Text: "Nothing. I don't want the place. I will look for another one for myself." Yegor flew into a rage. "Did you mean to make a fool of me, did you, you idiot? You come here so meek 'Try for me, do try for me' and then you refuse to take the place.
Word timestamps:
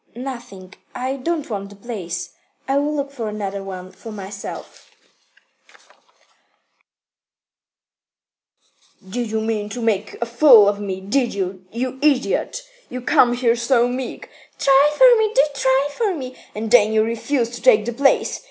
"Nothing. 0.15 0.73
I 0.95 1.17
don't 1.17 1.47
want 1.47 1.69
the 1.69 1.75
place. 1.75 2.31
I 2.67 2.79
will 2.79 2.95
look 2.95 3.11
for 3.11 3.29
another 3.29 3.63
one 3.63 3.91
for 3.91 4.11
myself." 4.11 4.89
Yegor 8.99 9.05
flew 9.11 9.11
into 9.11 9.11
a 9.11 9.11
rage. 9.11 9.13
"Did 9.13 9.31
you 9.31 9.41
mean 9.41 9.69
to 9.69 9.79
make 9.83 10.15
a 10.19 10.25
fool 10.25 10.67
of 10.67 10.79
me, 10.79 11.01
did 11.01 11.35
you, 11.35 11.65
you 11.71 11.99
idiot? 12.01 12.63
You 12.89 13.01
come 13.01 13.33
here 13.35 13.55
so 13.55 13.87
meek 13.87 14.27
'Try 14.57 14.91
for 14.97 15.15
me, 15.19 15.31
do 15.35 15.43
try 15.53 15.89
for 15.93 16.15
me' 16.15 16.35
and 16.55 16.71
then 16.71 16.91
you 16.93 17.03
refuse 17.03 17.51
to 17.51 17.61
take 17.61 17.85
the 17.85 17.93
place. 17.93 18.39